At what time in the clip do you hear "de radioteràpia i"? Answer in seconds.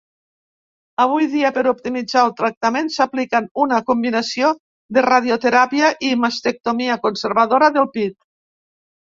4.99-6.11